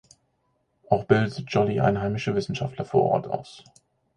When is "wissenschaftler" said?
2.33-2.85